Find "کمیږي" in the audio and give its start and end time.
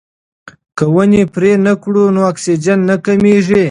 3.05-3.59